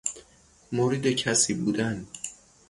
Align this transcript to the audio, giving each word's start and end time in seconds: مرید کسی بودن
مرید 0.71 1.05
کسی 1.15 1.53
بودن 1.53 2.07